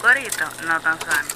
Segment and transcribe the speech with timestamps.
[0.00, 1.28] corito no tan sano.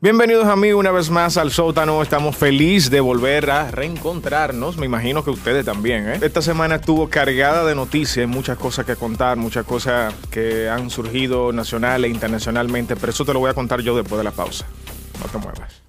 [0.00, 2.02] Bienvenidos amigos una vez más al sótano.
[2.02, 4.76] Estamos felices de volver a reencontrarnos.
[4.76, 6.08] Me imagino que ustedes también.
[6.08, 6.20] ¿eh?
[6.22, 11.52] Esta semana estuvo cargada de noticias, muchas cosas que contar, muchas cosas que han surgido
[11.52, 12.94] nacional e internacionalmente.
[12.94, 14.66] Pero eso te lo voy a contar yo después de la pausa.
[15.20, 15.82] No te muevas.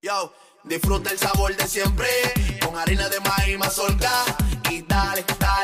[0.00, 0.32] Yo,
[0.64, 2.08] disfruta el sabor de siempre
[2.64, 4.10] con harina de maíz mazorca
[4.70, 5.63] y dale, dale, dale,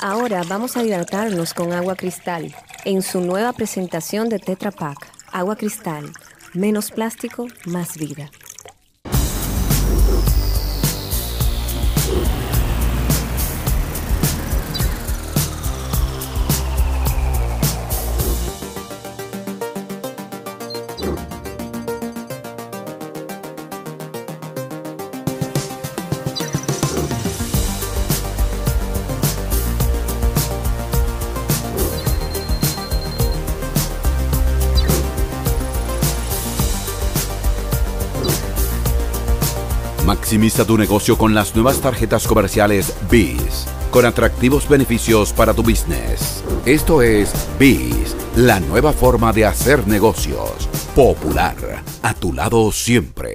[0.00, 4.98] Ahora vamos a hidratarnos con agua cristal en su nueva presentación de Tetra Pak.
[5.32, 6.12] Agua cristal,
[6.52, 8.30] menos plástico, más vida.
[40.36, 46.44] Maximiza tu negocio con las nuevas tarjetas comerciales BIS, con atractivos beneficios para tu business.
[46.66, 50.68] Esto es BIS, la nueva forma de hacer negocios.
[50.94, 53.25] Popular, a tu lado siempre.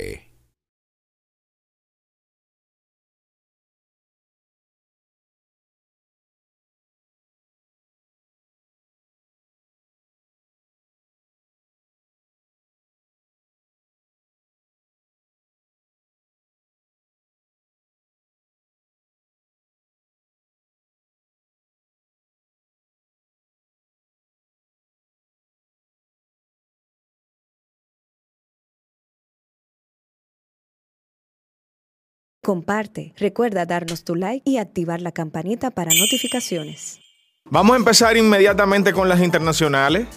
[32.44, 37.00] Comparte, recuerda darnos tu like y activar la campanita para notificaciones.
[37.46, 40.08] Vamos a empezar inmediatamente con las internacionales.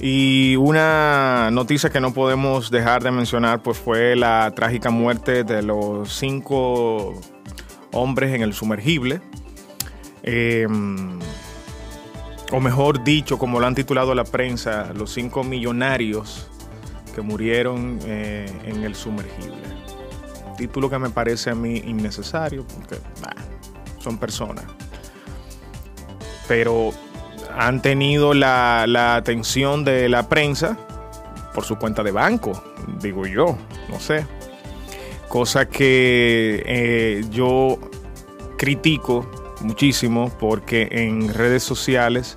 [0.00, 5.62] Y una noticia que no podemos dejar de mencionar pues fue la trágica muerte de
[5.62, 7.18] los cinco
[7.92, 9.22] hombres en el sumergible.
[10.22, 10.66] Eh,
[12.52, 16.50] o mejor dicho, como lo han titulado la prensa, los cinco millonarios
[17.14, 19.77] que murieron eh, en el sumergible.
[20.58, 22.98] Título que me parece a mí innecesario, porque
[24.00, 24.64] son personas.
[26.46, 26.90] Pero
[27.56, 30.76] han tenido la, la atención de la prensa
[31.54, 32.62] por su cuenta de banco,
[33.00, 33.56] digo yo,
[33.88, 34.26] no sé.
[35.28, 37.78] Cosa que eh, yo
[38.56, 39.30] critico
[39.60, 42.36] muchísimo porque en redes sociales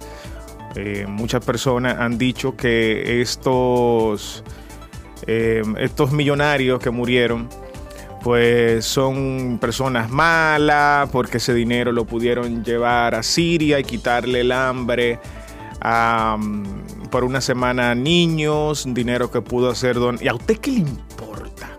[0.76, 4.44] eh, muchas personas han dicho que estos,
[5.28, 7.50] eh, estos millonarios que murieron
[8.24, 14.52] pues son personas malas porque ese dinero lo pudieron llevar a Siria y quitarle el
[14.52, 15.20] hambre
[17.10, 20.20] por una semana a niños, dinero que pudo hacer don...
[20.22, 21.70] ¿Y a usted qué le importa?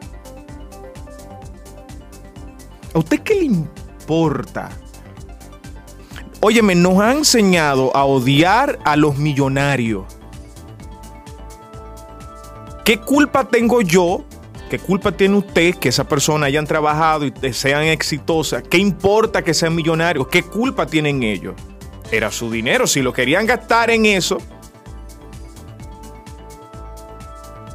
[2.94, 4.70] ¿A usted qué le importa?
[6.40, 10.04] Óyeme, nos ha enseñado a odiar a los millonarios.
[12.84, 14.24] ¿Qué culpa tengo yo?
[14.72, 18.62] ¿Qué culpa tiene usted que esa persona hayan trabajado y sean exitosas?
[18.62, 20.28] ¿Qué importa que sean millonarios?
[20.28, 21.54] ¿Qué culpa tienen ellos?
[22.10, 22.86] Era su dinero.
[22.86, 24.38] Si lo querían gastar en eso,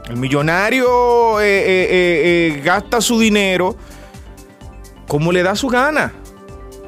[0.09, 3.75] el millonario eh, eh, eh, gasta su dinero
[5.07, 6.15] como le da su gana.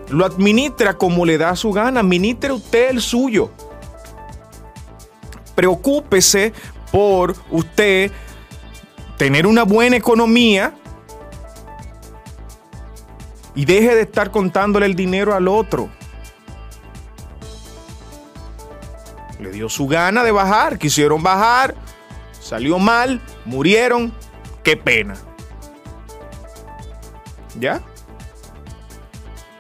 [0.08, 2.00] Lo administra como le da su gana.
[2.00, 3.52] Administre usted el suyo.
[5.54, 6.52] Preocúpese
[6.92, 8.12] por usted
[9.20, 10.74] tener una buena economía
[13.54, 15.90] y deje de estar contándole el dinero al otro.
[19.42, 21.76] Le dio su gana de bajar, quisieron bajar,
[22.40, 24.14] salió mal, murieron,
[24.64, 25.16] qué pena.
[27.60, 27.82] ¿Ya?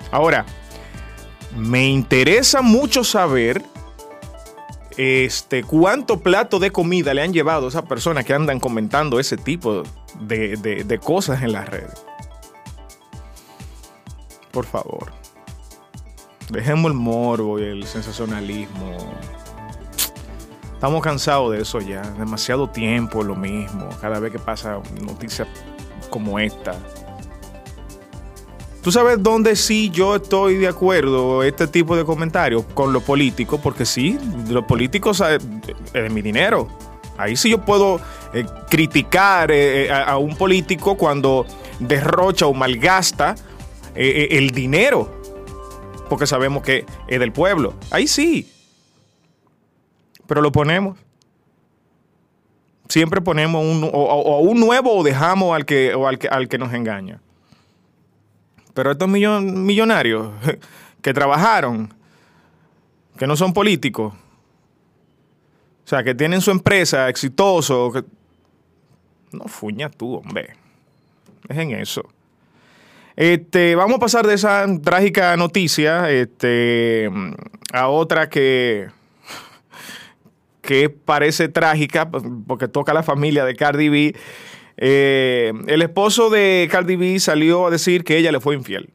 [0.09, 0.45] Ahora,
[1.57, 3.61] me interesa mucho saber
[5.01, 9.37] este, cuánto plato de comida le han llevado a esas personas que andan comentando ese
[9.37, 9.83] tipo
[10.19, 12.05] de, de- cosas en las redes.
[14.51, 15.13] Por favor.
[16.49, 18.97] Dejemos el morbo y el sensacionalismo.
[20.73, 22.01] Estamos cansados de eso ya.
[22.01, 23.87] Demasiado tiempo lo mismo.
[24.01, 25.47] Cada vez que pasa noticias
[26.09, 26.75] como esta.
[28.81, 32.63] ¿Tú sabes dónde sí yo estoy de acuerdo este tipo de comentarios?
[32.73, 34.17] Con los políticos, porque sí,
[34.49, 35.37] los políticos eh,
[35.93, 36.67] es de mi dinero.
[37.17, 37.99] Ahí sí yo puedo
[38.33, 41.45] eh, criticar eh, eh, a, un político cuando
[41.79, 43.35] derrocha o malgasta
[43.95, 45.11] eh, eh, el dinero,
[46.07, 47.73] porque sabemos que es del pueblo.
[47.91, 48.49] Ahí sí.
[50.27, 50.97] Pero lo ponemos.
[52.87, 56.73] Siempre ponemos un, o, un nuevo o dejamos al que, al que, al que nos
[56.73, 57.21] engaña.
[58.79, 60.31] Pero estos millon- millonarios
[61.01, 61.93] que trabajaron,
[63.17, 67.91] que no son políticos, o sea, que tienen su empresa exitoso,
[69.33, 70.55] no fuña tú, hombre.
[71.49, 72.03] Es en eso.
[73.17, 77.11] Este, vamos a pasar de esa trágica noticia este,
[77.73, 78.87] a otra que,
[80.61, 82.09] que parece trágica
[82.47, 84.15] porque toca a la familia de Cardi B.
[84.81, 88.89] Eh, el esposo de Cardi B salió a decir que ella le fue infiel.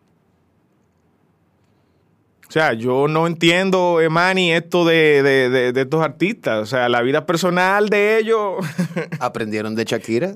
[2.48, 6.60] O sea, yo no entiendo, Emani, esto de, de- de- de estos artistas.
[6.62, 8.64] O sea, la vida personal de ellos.
[9.20, 10.34] ¿Aprendieron de Shakira?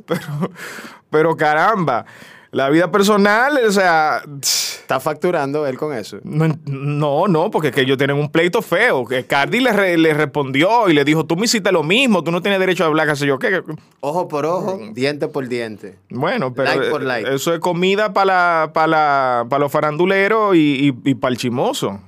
[1.10, 2.06] Pero caramba,
[2.50, 6.18] la vida personal, o sea, ¿Está facturando él con eso?
[6.24, 9.04] no, no, no, porque es que ellos tienen un pleito feo.
[9.04, 12.30] Que Cardi le, re- le respondió y le dijo, tú me hiciste lo mismo, tú
[12.30, 13.62] no tienes derecho a hablar, qué sé yo qué.
[14.00, 15.98] Ojo por ojo, diente por diente.
[16.08, 17.34] Bueno, pero Like por like.
[17.34, 22.00] eso es comida para para para los faranduleros y, y, para el chimoso,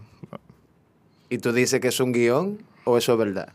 [1.28, 3.52] ¿Y tú dices que es un guion o eso es verdad?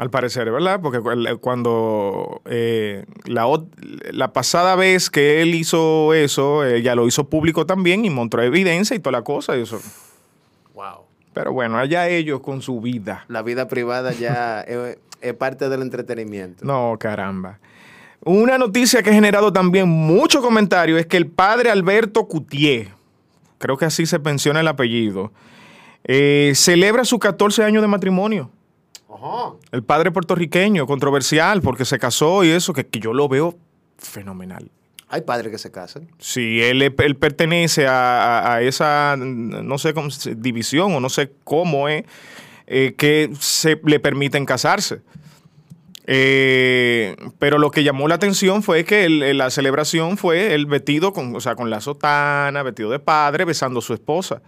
[0.00, 0.80] Al parecer, ¿verdad?
[0.80, 0.98] Porque
[1.40, 3.46] cuando eh, la,
[4.12, 8.96] la pasada vez que él hizo eso, ella lo hizo público también y mostró evidencia
[8.96, 9.58] y toda la cosa.
[9.58, 9.78] Y eso.
[10.72, 11.04] Wow.
[11.34, 13.26] Pero bueno, allá ellos con su vida.
[13.28, 16.64] La vida privada ya es, es parte del entretenimiento.
[16.64, 17.58] No, caramba.
[18.24, 22.88] Una noticia que ha generado también mucho comentario es que el padre Alberto Cutier,
[23.58, 25.30] creo que así se menciona el apellido,
[26.04, 28.50] eh, celebra sus 14 años de matrimonio.
[29.12, 29.52] Ajá.
[29.72, 33.56] El padre puertorriqueño, controversial, porque se casó y eso, que, que yo lo veo
[33.98, 34.70] fenomenal.
[35.08, 36.08] Hay padres que se casan.
[36.18, 41.32] Si él, él pertenece a, a- a esa, no sé cómo, división o no sé
[41.42, 42.04] cómo es,
[42.68, 45.02] eh, que se le permiten casarse.
[46.06, 51.12] Eh, pero lo que llamó la atención fue que el- la celebración fue el vestido
[51.12, 54.42] con, o sea, con la sotana, vestido de padre, besando a su esposa.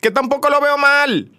[0.00, 1.30] Que tampoco lo veo mal.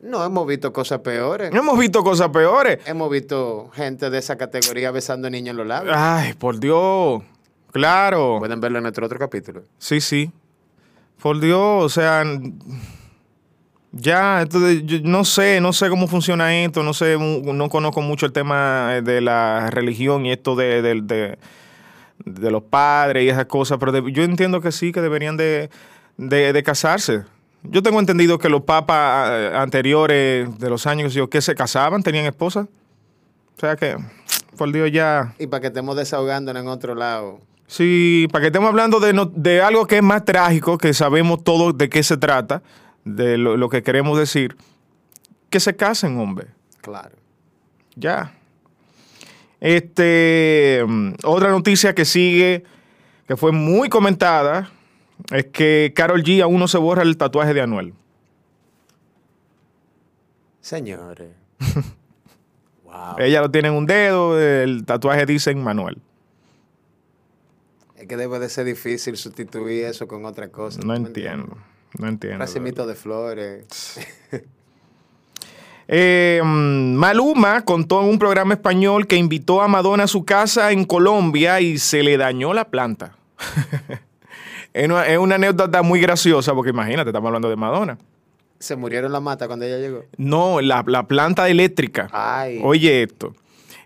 [0.00, 1.50] No, hemos visto cosas peores.
[1.52, 2.78] No hemos visto cosas peores.
[2.86, 5.94] Hemos visto gente de esa categoría besando niños en los labios.
[5.96, 7.22] Ay, por Dios.
[7.72, 8.36] Claro.
[8.38, 9.62] Pueden verlo en nuestro otro capítulo.
[9.78, 10.30] Sí, sí.
[11.20, 12.22] Por Dios, o sea,
[13.92, 18.26] ya, entonces, yo no sé, no sé cómo funciona esto, no sé, no conozco mucho
[18.26, 21.38] el tema de la religión y esto de, de- de-
[22.24, 25.70] de los padres y esas cosas, pero yo entiendo que sí, que deberían de,
[26.16, 27.24] de- de casarse.
[27.70, 32.24] Yo tengo entendido que los papas eh, anteriores de los años que se casaban tenían
[32.26, 32.66] esposas.
[33.56, 33.96] O sea que,
[34.56, 35.34] por Dios, ya...
[35.38, 37.40] Y para que estemos desahogándonos en otro lado.
[37.66, 41.42] Sí, para que estemos hablando de, no- de algo que es más trágico, que sabemos
[41.42, 42.62] todos de qué se trata,
[43.04, 44.56] de lo, lo que queremos decir,
[45.50, 46.48] que se casen, hombre.
[46.82, 47.16] Claro.
[47.96, 48.32] Ya.
[49.60, 52.64] Este, mm, otra noticia que sigue,
[53.26, 54.70] que fue muy comentada,
[55.30, 57.94] es que Carol G aún no se borra el tatuaje de Anuel.
[60.60, 61.30] Señores.
[62.84, 63.18] wow.
[63.18, 65.98] Ella lo tiene en un dedo, el tatuaje dice en Manuel.
[67.96, 70.80] Es que debe de ser difícil sustituir eso con otra cosa.
[70.80, 71.56] No ¿tú me entiendo,
[71.98, 72.38] no entiendo.
[72.38, 74.00] Racimito de flores.
[75.88, 80.72] Eh, mm, Maluma contó en un programa español que invitó a Madonna a su casa
[80.72, 83.14] en Colombia y se le dañó la planta.
[84.76, 87.98] es, una, es una anécdota muy graciosa porque imagínate, estamos hablando de Madonna.
[88.58, 90.04] Se murieron la mata cuando ella llegó.
[90.16, 92.08] No, la, la planta eléctrica.
[92.12, 92.60] Ay.
[92.62, 93.34] Oye esto.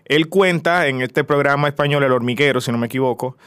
[0.05, 3.37] Él cuenta en este programa español, El Hormiguero, si no me equivoco,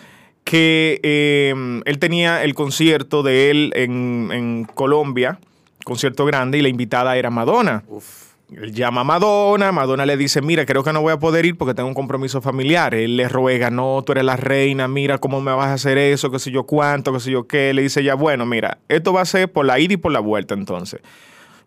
[0.44, 5.38] que eh, él tenía el concierto de él en, en Colombia,
[5.84, 7.84] concierto grande, y la invitada era Madonna.
[7.88, 8.23] Uf.
[8.52, 11.56] Él llama a Madonna, Madonna le dice, mira, creo que no voy a poder ir
[11.56, 12.94] porque tengo un compromiso familiar.
[12.94, 16.30] Él le ruega, no, tú eres la reina, mira cómo me vas a hacer eso,
[16.30, 17.72] qué sé yo cuánto, qué sé yo qué.
[17.72, 20.20] Le dice ya, bueno, mira, esto va a ser por la ida y por la
[20.20, 21.00] vuelta entonces.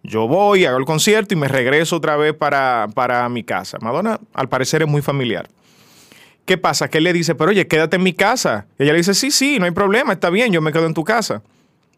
[0.04, 3.78] Yo voy, hago el concierto y me regreso otra vez para, para mi casa.
[3.82, 5.50] Madonna, al parecer, es muy familiar.
[6.46, 6.90] ¿Qué pasa?
[6.90, 8.68] Que él le dice, pero oye, quédate en mi casa.
[8.78, 11.04] Ella le dice, sí, sí, no hay problema, está bien, yo me quedo en tu
[11.04, 11.42] casa.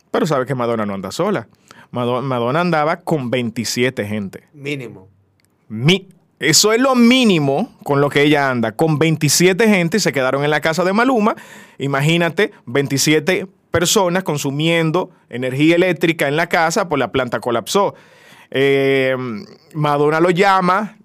[0.10, 1.48] Pero sabe que Madonna no anda sola.
[1.92, 4.44] Mado- Madonna andaba con 27 gente.
[4.54, 5.08] Mínimo.
[5.68, 6.08] Mi-
[6.40, 8.72] eso es lo mínimo con lo que ella anda.
[8.72, 11.36] Con 27 gente y se quedaron en la casa de Maluma.
[11.78, 17.94] Imagínate, 27 personas consumiendo energía eléctrica en la casa, pues la planta colapsó.
[18.52, 19.16] Eh,
[19.74, 20.98] Madonna lo llama,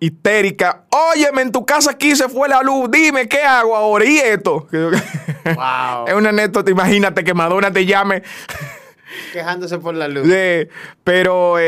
[0.00, 0.84] histérica.
[0.90, 2.90] Óyeme, en tu casa aquí se fue la luz.
[2.90, 4.04] Dime, ¿qué hago ahora?
[4.04, 4.66] ¿Y esto?
[4.70, 6.06] Wow.
[6.08, 6.70] es una anécdota.
[6.70, 8.22] Imagínate que Madonna te llame.
[9.32, 10.26] Quejándose por la luz.
[11.04, 11.62] pero eh,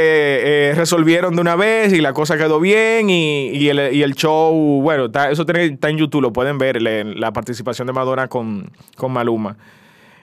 [0.71, 4.15] eh, resolvieron de una vez y la cosa quedó bien y, y el, y el
[4.15, 8.29] show, bueno, está- eso tiene- está en YouTube, lo pueden ver, la participación de Madonna
[8.29, 9.57] con, con Maluma.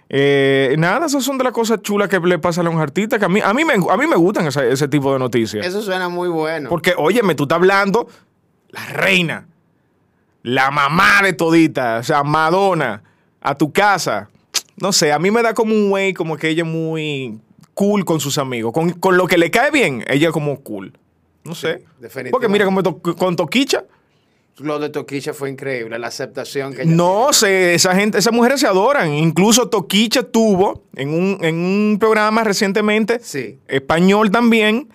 [0.10, 3.26] Eh, nada, esas son de las cosas chulas que le pasan a los artistas, que
[3.26, 5.66] a mí, a mí, me, a mí me gustan ese, ese tipo de noticias.
[5.66, 6.70] Eso suena muy bueno.
[6.70, 8.08] Porque, óyeme, tú estás hablando
[8.70, 9.48] la reina,
[10.44, 13.04] la mamá de todita, o sea, Madonna,
[13.42, 14.30] a tu casa.
[14.78, 17.40] No sé, a mí me da como un güey, como que ella es muy
[17.74, 18.72] cool con sus amigos.
[18.74, 20.94] Con, con lo que le cae bien, ella es como cool.
[21.44, 21.84] No sé.
[22.00, 22.32] definitivamente.
[22.32, 23.84] Porque mira, como to- con Toquicha.
[24.60, 28.60] Lo de Toquilla fue increíble, la aceptación que ella No sé, esa gente, esas mujeres
[28.60, 29.14] se adoran.
[29.14, 33.60] Incluso Toquicha tuvo en un, en un programa recientemente, Sí.
[33.68, 34.90] español también,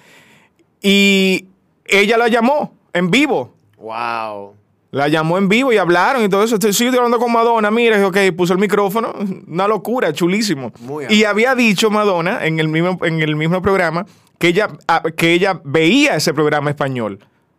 [0.80, 1.46] y
[1.86, 3.54] ella la llamó en vivo.
[3.78, 4.54] Wow.
[4.92, 6.54] La llamó en vivo y hablaron y todo eso.
[6.56, 7.70] Estoy, sí, estoy hablando con Madonna.
[7.70, 9.12] Mira, ok, puso el micrófono.
[9.48, 10.70] Una locura, chulísimo.
[10.80, 14.04] Muy y había dicho Madonna en el mismo, en el mismo programa
[14.38, 17.18] que ella, ah, que ella veía ese programa español.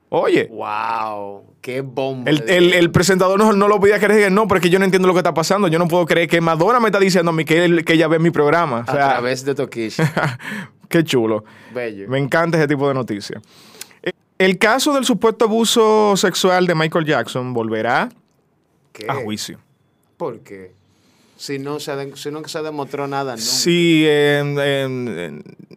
[0.10, 1.42] Oye, Wow.
[1.60, 2.30] Qué bomba.
[2.30, 4.32] el, el- presentador no, no lo podía creer.
[4.32, 5.68] No, pero es que yo no entiendo lo que está pasando.
[5.70, 8.20] Yo no puedo creer que Madonna me está diciendo a mí que, que ella ve
[8.20, 8.86] mi programa.
[8.88, 10.38] O A través de Toquilla.
[10.90, 11.46] qué chulo.
[11.74, 12.08] Bello.
[12.10, 13.42] Me encanta ese tipo de noticias.
[14.38, 18.10] El caso del supuesto abuso sexual de Michael Jackson volverá
[18.92, 19.06] ¿Qué?
[19.10, 19.60] a juicio.
[20.18, 20.72] ¿Por qué?
[21.38, 23.42] Si no se, si no se demostró nada, no.
[23.42, 24.06] Sí,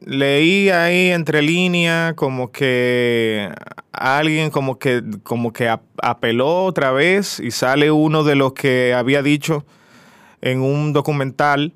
[0.04, 3.50] leí ahí entre líneas como que
[3.92, 8.94] alguien como que como que ap- apeló otra vez y sale uno de los que
[8.94, 9.64] había dicho
[10.40, 11.72] en un documental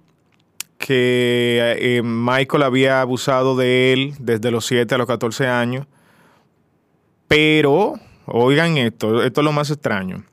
[0.79, 5.87] que eh, Michael había abusado de él desde los 7 a los 14 años.
[7.31, 7.95] Pero,
[8.27, 10.25] oigan esto, esto es lo más extraño.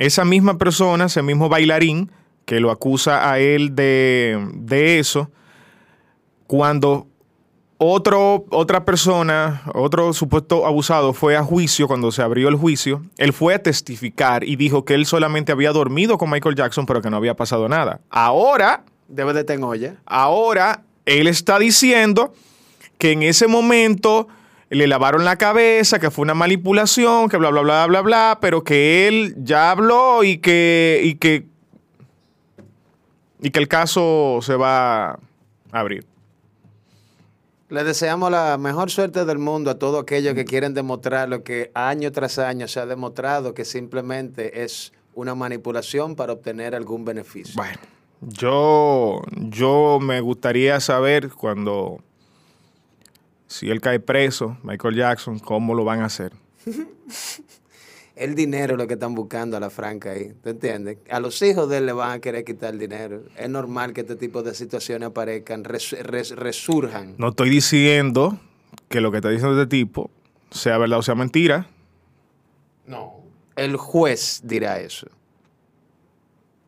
[0.00, 2.10] Esa misma persona, ese mismo bailarín
[2.46, 5.30] que lo acusa a él de, de eso,
[6.48, 7.06] cuando
[7.78, 13.32] otro, otra persona, otro supuesto abusado fue a juicio, cuando se abrió el juicio, él
[13.32, 17.08] fue a testificar y dijo que él solamente había dormido con Michael Jackson, pero que
[17.10, 18.00] no había pasado nada.
[18.10, 22.32] Ahora, Debe de tener ahora, él está diciendo
[22.96, 24.26] que en ese momento
[24.72, 28.64] le lavaron la cabeza, que fue una manipulación, que bla, bla, bla, bla, bla, pero
[28.64, 31.46] que él ya habló y que, y que,
[33.42, 35.18] y que el caso se va a
[35.72, 36.06] abrir.
[37.68, 41.70] Le deseamos la mejor suerte del mundo a todos aquellos que quieren demostrar lo que
[41.74, 47.54] año tras año se ha demostrado que simplemente es una manipulación para obtener algún beneficio.
[47.56, 47.78] Bueno,
[48.20, 52.00] yo, yo me gustaría saber cuando,
[53.52, 56.32] si él cae preso, Michael Jackson, cómo lo van a hacer.
[58.14, 60.98] El dinero es lo que están buscando a la franca ahí, ¿te entiendes?
[61.10, 63.22] A los hijos de él le van a querer quitar el dinero.
[63.36, 67.14] Es normal que este tipo de situaciones aparezcan, res- res- resurjan.
[67.16, 68.38] No estoy diciendo
[68.88, 70.10] que lo que está diciendo este tipo
[70.50, 71.66] sea verdad o sea mentira.
[72.86, 73.14] No.
[73.56, 75.06] El juez dirá eso.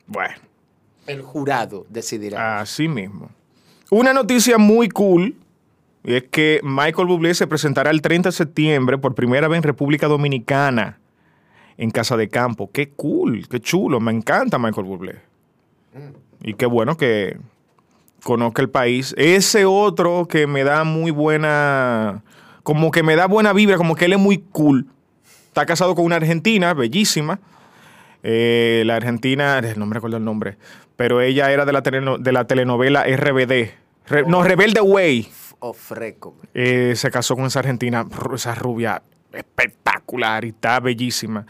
[0.06, 0.34] Bueno,
[1.06, 2.60] El jurado decidirá.
[2.60, 3.30] así mismo.
[3.90, 5.36] Una noticia muy cool
[6.04, 9.62] y es que Michael Bublé se presentará el 30 de septiembre por primera vez en
[9.62, 10.99] República Dominicana
[11.78, 12.70] en Casa de Campo.
[12.73, 14.00] Qué cool, qué chulo.
[14.00, 15.16] Me encanta Michael Bublé.
[16.42, 17.38] Y qué bueno que
[18.23, 19.14] conozca el país.
[19.16, 22.23] Ese otro que me da muy buena,
[22.62, 24.87] como que me da buena vibra, como que él es muy cool.
[25.46, 27.40] Está casado con una argentina, bellísima.
[28.23, 30.56] Eh, la argentina, no me recuerdo el nombre,
[30.96, 33.84] pero ella era de la, de la telenovela RBD.
[34.26, 35.28] No, Rebelde Way.
[35.64, 36.37] Ofreco.
[36.52, 39.02] Eh, se casó con esa argentina, esa rubia
[39.33, 41.47] espectacular y está bellísima.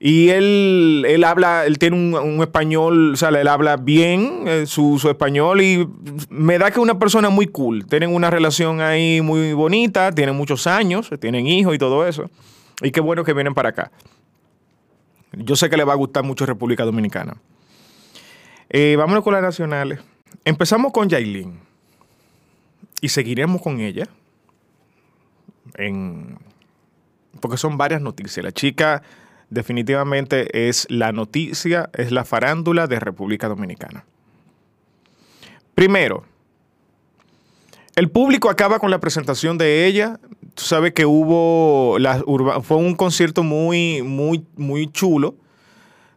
[0.00, 4.98] Y él, él habla, él tiene un, español, o sea, él habla bien eh, su,
[4.98, 5.88] su español y
[6.28, 7.86] me da que es una persona muy cool.
[7.86, 12.28] Tienen una relación ahí muy bonita, tienen muchos años, tienen hijos y todo eso.
[12.82, 13.92] Y qué bueno que vienen para acá.
[15.32, 17.36] Yo sé que le va a gustar mucho República Dominicana.
[18.68, 20.00] Eh, vámonos con las nacionales.
[20.44, 21.73] Empezamos con Yailin.
[23.00, 24.08] Y seguiremos con ella.
[25.76, 26.38] En,
[27.40, 28.44] porque son varias noticias.
[28.44, 29.02] La chica
[29.50, 34.04] definitivamente es la noticia, es la farándula de República Dominicana.
[35.74, 36.24] Primero,
[37.96, 40.18] el público acaba con la presentación de ella.
[40.54, 45.34] Tú sabes que hubo, urba- fue un concierto muy, muy, muy chulo,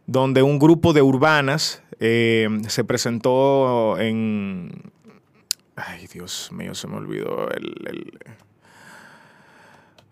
[0.06, 4.92] donde un grupo de urbanas eh, se presentó en...
[5.86, 8.18] Ay, Dios mío, se me olvidó el- el,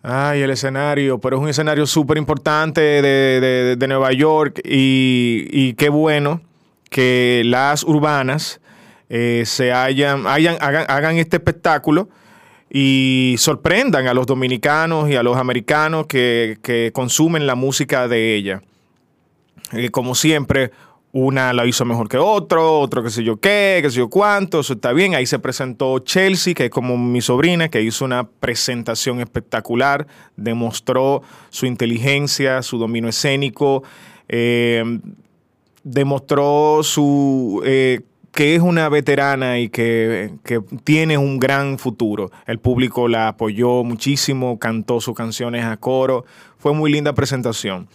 [0.03, 3.03] Ay, el escenario, pero es un escenario súper importante de,
[3.41, 6.41] de- de Nueva York y, y qué bueno
[6.91, 8.61] que las urbanas
[9.09, 12.09] eh, se hayan, hayan- hagan, hagan este espectáculo
[12.71, 18.35] y sorprendan a los dominicanos y a los americanos que, que consumen la música de
[18.37, 18.63] ella.
[19.73, 20.71] Eh, como siempre,
[21.17, 24.61] una la hizo mejor que otro, otro qué sé yo qué, qué sé yo cuánto,
[24.61, 25.15] eso está bien.
[25.15, 30.07] Ahí se presentó Chelsea, que es como mi sobrina, que hizo una presentación espectacular,
[30.37, 33.83] demostró su inteligencia, su dominio escénico,
[34.29, 34.85] eh,
[35.83, 37.63] demostró su...
[37.65, 42.31] eh, que es una veterana y que, que tiene un gran futuro.
[42.47, 46.27] El público la apoyó muchísimo, cantó sus canciones a coro.
[46.59, 47.89] Fue muy linda presentación.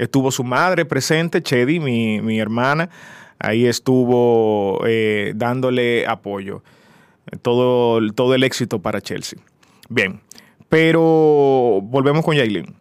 [0.00, 2.88] Estuvo su madre presente, Chedi, mi, mi hermana.
[3.38, 6.62] Ahí estuvo eh, dándole apoyo.
[7.42, 9.38] Todo, todo el éxito para Chelsea.
[9.90, 10.22] Bien,
[10.70, 12.74] pero volvemos con Yailin.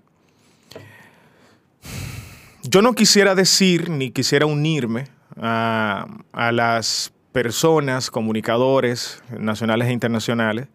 [2.63, 10.67] Yo no quisiera decir ni quisiera unirme a, a las personas, comunicadores nacionales e internacionales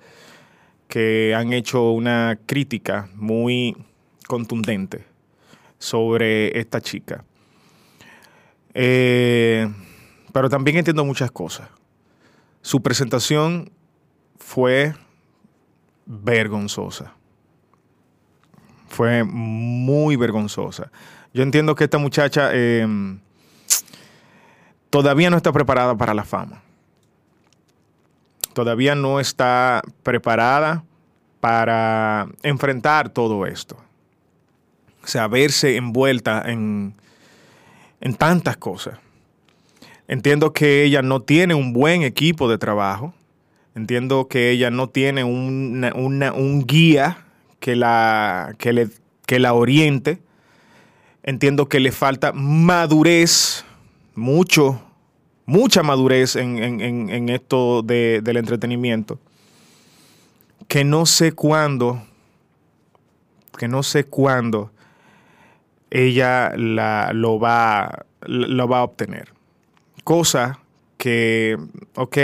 [0.88, 3.78] que han hecho una crítica muy
[4.26, 5.13] contundente
[5.78, 7.24] sobre esta chica.
[8.74, 9.72] Eh,
[10.32, 11.68] pero también entiendo muchas cosas.
[12.60, 13.70] Su presentación
[14.38, 14.94] fue
[16.06, 17.14] vergonzosa.
[18.88, 20.90] Fue muy vergonzosa.
[21.32, 22.86] Yo entiendo que esta muchacha eh,
[24.90, 26.62] todavía no está preparada para la fama.
[28.54, 30.84] Todavía no está preparada
[31.40, 33.83] para enfrentar todo esto.
[35.04, 36.94] O sea, verse envuelta en,
[38.00, 38.98] en tantas cosas.
[40.08, 43.14] Entiendo que ella no tiene un buen equipo de trabajo.
[43.74, 47.18] Entiendo que ella no tiene una- una- un guía
[47.60, 48.88] que la, que, le,
[49.26, 50.18] que la oriente.
[51.22, 53.64] Entiendo que le falta madurez,
[54.14, 54.80] mucho,
[55.46, 59.18] mucha madurez en, en- en- esto de- del entretenimiento.
[60.68, 62.02] Que no sé cuándo,
[63.58, 64.70] que no sé cuándo
[65.94, 69.32] ella la, lo, va, lo va a obtener.
[70.02, 70.58] Cosa
[70.98, 71.56] que,
[71.94, 72.18] ok,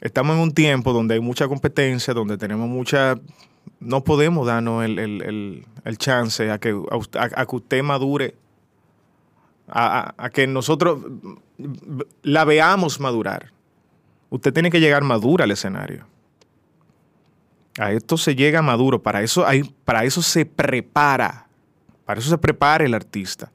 [0.00, 3.18] estamos en un tiempo donde hay mucha competencia, donde tenemos mucha...
[3.80, 5.22] No podemos darnos el, el-
[5.84, 8.34] el- chance a que, a, a- que usted madure,
[9.68, 11.00] a, a- a que nosotros
[12.22, 13.52] la veamos madurar.
[14.30, 16.06] Usted tiene que llegar madura al escenario.
[17.78, 21.43] A esto se llega maduro, para eso, hay, para eso se prepara,
[22.04, 23.50] para eso se prepara el artista.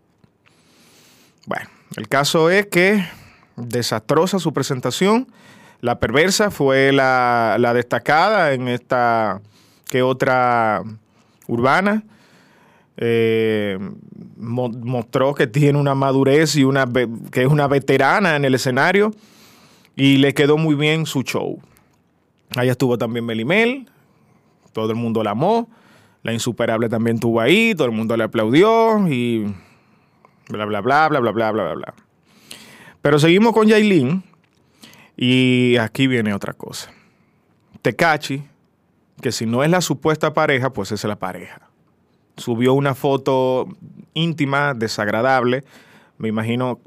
[1.45, 3.03] Bueno, el caso es que
[3.55, 5.27] desastrosa su presentación.
[5.81, 9.41] La perversa fue la, destacada en esta
[9.85, 10.83] que otra
[11.47, 12.03] urbana.
[12.97, 13.79] Eh,
[14.37, 16.85] mo- mostró que tiene una madurez y una
[17.31, 19.13] que es una veterana en el escenario
[19.95, 21.61] y le quedó muy bien su show.
[22.57, 23.87] Ahí estuvo también Melimel,
[24.73, 25.69] todo el mundo la amó.
[26.23, 29.45] La insuperable también estuvo ahí, todo el mundo le aplaudió y
[30.49, 31.93] bla, bla, bla, bla, bla, bla, bla, bla, bla.
[33.01, 34.23] Pero seguimos con Yailin
[35.15, 36.91] y aquí viene otra cosa.
[37.81, 38.43] Tecachi,
[39.21, 41.61] que si no es la supuesta pareja, pues es la pareja.
[42.35, 43.67] Subió una foto
[44.13, 45.63] íntima, desagradable.
[46.17, 46.79] Me imagino,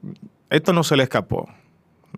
[0.50, 1.48] esto no se le escapó.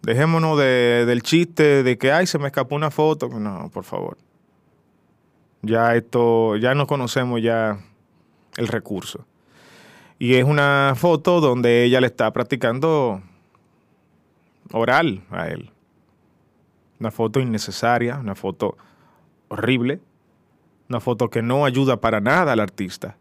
[0.03, 3.29] Dejémonos de- del chiste de que, ay, se me escapó una foto.
[3.29, 4.19] No, por favor.
[5.65, 7.79] Ya esto, ya no conocemos ya
[8.57, 9.25] el recurso.
[10.19, 13.23] Y es una foto donde ella le está practicando
[14.73, 15.71] oral a él.
[17.01, 18.77] Una foto innecesaria, una foto
[19.49, 20.01] horrible,
[20.89, 23.17] una foto que no ayuda para nada al artista.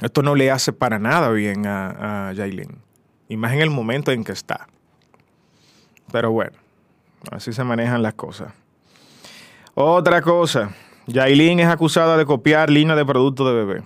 [0.00, 2.34] Esto no le hace para nada bien a, a.
[3.28, 4.68] Y más en el momento en que está.
[6.10, 6.56] Pero bueno,
[7.30, 8.52] así se manejan las cosas.
[9.74, 10.74] Otra cosa.
[11.06, 13.82] Yailin es acusada de copiar línea de productos de bebé.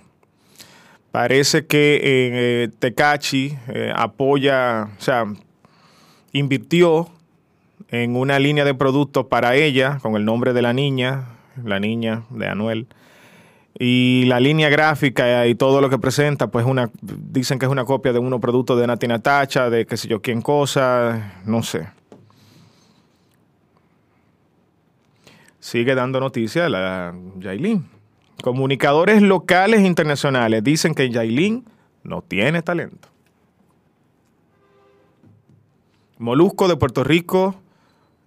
[1.11, 5.25] Parece que eh, Tecachi eh, apoya, o sea,
[6.33, 7.07] invirtió
[7.89, 11.29] en una línea de productos para ella, con el nombre de la niña,
[11.63, 12.87] la niña de Anuel.
[13.79, 16.65] Y la línea gráfica y todo lo que presenta, pues
[17.01, 20.21] dicen que es una copia de unos productos de Nati Natacha, de qué sé yo
[20.21, 21.87] quién cosa, no sé.
[25.67, 27.89] Sigue dando noticias la Yailin.
[28.41, 31.65] Comunicadores locales e internacionales dicen que Yailin
[32.03, 33.09] no tiene talento.
[36.19, 37.55] Molusco de Puerto Rico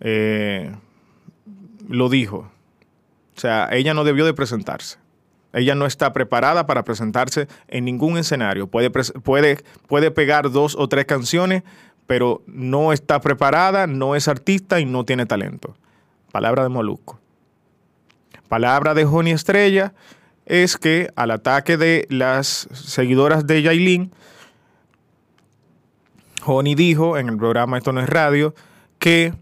[0.01, 0.71] eh,
[1.89, 2.51] lo dijo.
[3.35, 4.99] O sea, ella no debió de presentarse.
[5.55, 8.67] Ella no está preparada para presentarse en ningún escenario.
[8.67, 11.63] Puede pegar dos o tres canciones,
[12.07, 15.75] pero no está preparada, no es artista y no tiene talento.
[16.33, 17.20] Palabra de Molusco.
[18.51, 19.95] Palabra de Joni Estrella
[20.45, 24.11] es que al ataque de las seguidoras de Yailin,
[26.41, 28.53] Joni dijo en el programa Esto no es radio
[28.99, 29.33] que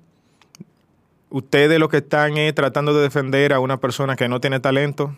[1.30, 5.16] ustedes lo que están es tratando de defender a una persona que no tiene talento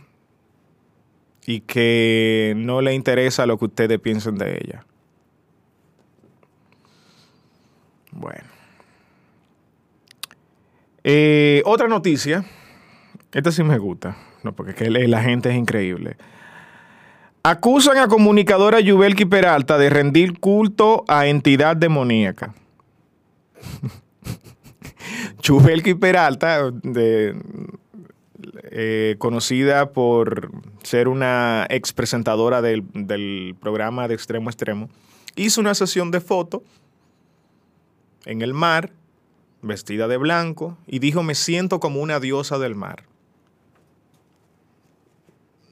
[1.44, 4.86] y que no le interesa lo que ustedes piensen de ella.
[8.12, 8.46] Bueno.
[11.02, 12.44] Eh, otra noticia.
[13.32, 16.16] Esta sí me gusta, no, porque la gente es increíble.
[17.42, 22.54] Acusan a comunicadora Yubelki Peralta de rendir culto a entidad demoníaca.
[25.42, 26.72] Yubelki Peralta,
[28.72, 30.50] eh, conocida por
[30.82, 34.90] ser una ex presentadora del, del programa de Extremo Extremo,
[35.36, 36.62] hizo una sesión de fotos
[38.24, 38.92] en el mar,
[39.62, 43.04] vestida de blanco, y dijo, me siento como una diosa del mar.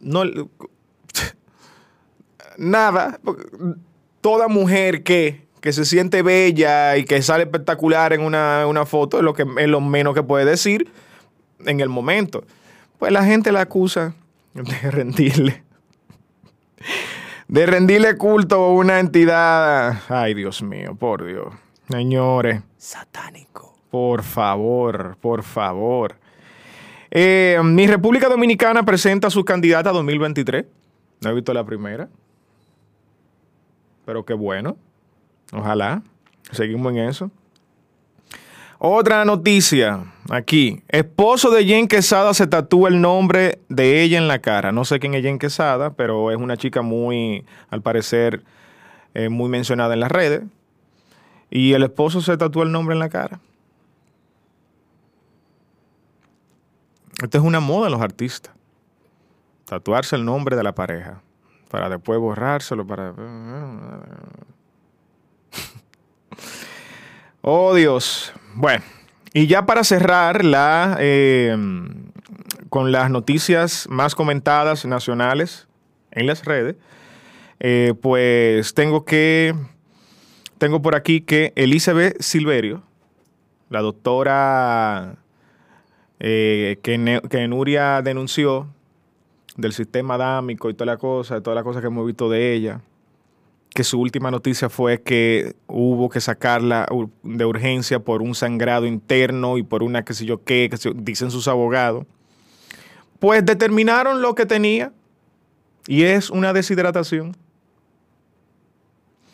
[0.00, 0.22] No,
[2.56, 3.20] nada.
[4.20, 9.34] Toda mujer que, se siente bella y que sale espectacular en una, foto es lo,
[9.34, 10.90] que, es lo menos que puede decir
[11.66, 12.44] en el momento.
[12.98, 14.14] Pues la gente la acusa
[14.54, 15.62] de rendirle.
[17.46, 20.02] De rendirle culto a una entidad.
[20.08, 21.54] Ay, Dios mío, por Dios.
[21.90, 22.62] Señores.
[22.76, 23.74] Satánico.
[23.90, 26.16] Por favor, por favor.
[27.10, 30.66] Eh, mi República Dominicana presenta a su candidata 2023.
[31.20, 32.08] No he visto la primera.
[34.04, 34.76] Pero qué bueno.
[35.52, 36.02] Ojalá.
[36.52, 37.30] Seguimos en eso.
[38.78, 40.82] Otra noticia aquí.
[40.88, 44.70] Esposo de Jen Quesada se tatúa el nombre de ella en la cara.
[44.70, 48.44] No sé quién es Jen Quesada, pero es una chica muy, al parecer,
[49.14, 50.42] eh, muy mencionada en las redes.
[51.50, 53.40] Y el esposo se tatúa el nombre en la cara.
[57.22, 58.54] Esto es una moda en los artistas.
[59.64, 61.20] Tatuarse el nombre de la pareja.
[61.68, 62.86] Para después borrárselo.
[62.86, 63.12] Para.
[67.42, 68.32] oh Dios.
[68.54, 68.84] Bueno.
[69.34, 71.56] Y ya para cerrar la, eh,
[72.70, 75.68] con las noticias más comentadas nacionales
[76.12, 76.76] en las redes,
[77.60, 79.54] eh, pues tengo que.
[80.58, 82.82] Tengo por aquí que Elizabeth Silverio,
[83.70, 85.18] la doctora
[86.20, 88.66] eh, que, Nuria denunció
[89.56, 92.80] del sistema dámico y toda la cosa, todas las cosas que hemos visto de ella,
[93.70, 96.88] que su última noticia fue que hubo que sacarla
[97.22, 101.30] de urgencia por un sangrado interno y por una qué sé yo qué, que dicen
[101.30, 102.06] sus abogados,
[103.20, 104.92] pues determinaron lo que tenía
[105.86, 107.36] y es una deshidratación.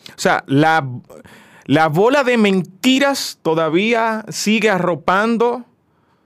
[0.09, 0.87] O sea, la,
[1.65, 5.65] la bola de mentiras todavía sigue arropando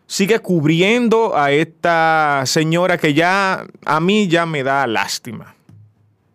[0.10, 5.56] sigue cubriendo a esta señora que ya a mí ya me da lástima.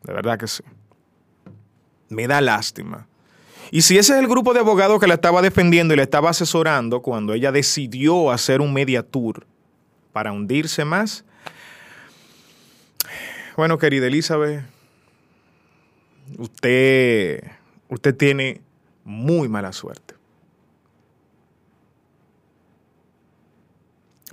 [0.05, 0.63] De verdad que sí.
[2.09, 3.09] Me da lástima.
[3.73, 6.31] Y si ese es el grupo de abogados que la estaba defendiendo y la estaba
[6.31, 9.45] asesorando cuando ella decidió hacer un media tour
[10.13, 11.25] para hundirse más,
[13.57, 14.63] bueno, querida Elizabeth,
[16.39, 17.43] usted,
[17.89, 18.61] usted tiene
[19.03, 20.14] muy mala suerte.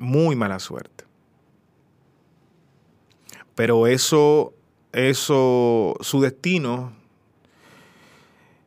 [0.02, 1.06] Muy mala suerte.
[3.56, 4.54] Pero eso,
[4.92, 6.94] eso, su destino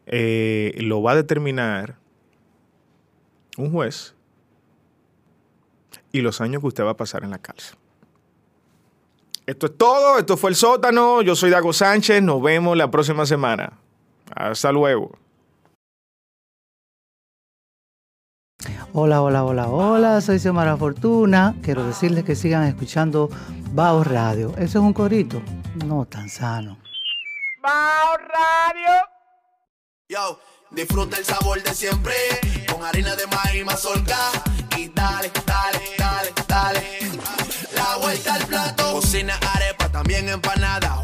[0.07, 1.97] eh, lo va a determinar
[3.57, 4.15] un juez
[6.13, 7.77] y los años que usted va a pasar en la cárcel.
[9.47, 13.27] Esto es todo, esto fue el sótano, yo soy Dago Sánchez, nos vemos la próxima
[13.27, 13.73] semana.
[14.35, 15.19] Hasta luego.
[18.97, 21.57] Hola, hola, hola, hola, soy Xiomara Fortuna.
[21.65, 23.29] Quiero decirles que sigan escuchando
[23.73, 24.51] Bao Radio.
[24.51, 25.43] ¿Eso es un corito?
[25.85, 26.79] No tan sano.
[27.61, 28.93] Bao Radio.
[30.09, 30.39] Yo,
[30.71, 32.15] disfruta el sabor de siempre
[32.73, 34.17] con harina de maíz mazorca
[34.79, 36.81] y dale, dale, dale, dale.
[37.75, 41.04] La vuelta al plato, cocina arepa, también empanada.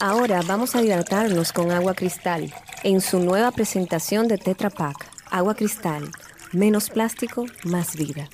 [0.00, 4.94] Ahora vamos a hidratarnos con agua cristal en su nueva presentación de Tetra Pak.
[5.28, 6.08] Agua cristal,
[6.52, 8.28] menos plástico, más vida.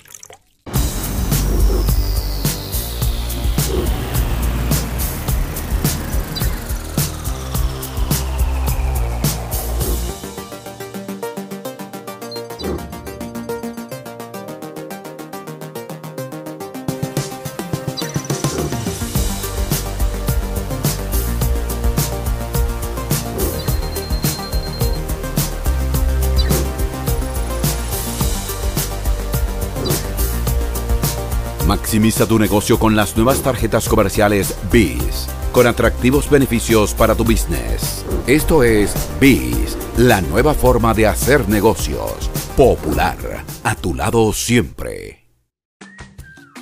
[31.66, 38.04] Maximiza tu negocio con las nuevas tarjetas comerciales BIS, con atractivos beneficios para tu business.
[38.26, 42.30] Esto es BIS, la nueva forma de hacer negocios.
[42.54, 43.16] Popular,
[43.62, 45.24] a tu lado siempre.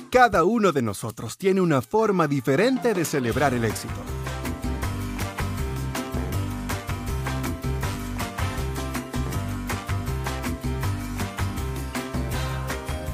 [0.09, 4.22] Cada uno de nosotros tiene una forma diferente de celebrar el éxito.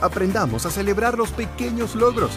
[0.02, 2.32] Aprendamos a celebrar los pequeños logros.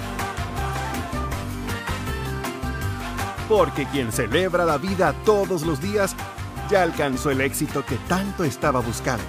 [3.48, 6.16] Porque quien celebra la vida todos los días
[6.70, 9.24] ya alcanzó el éxito que tanto estaba buscando.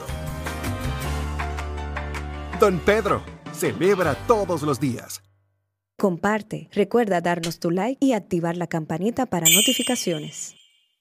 [2.60, 3.22] Don Pedro,
[3.54, 5.22] celebra todos los días.
[5.98, 10.56] Comparte, recuerda darnos tu like y activar la campanita para notificaciones.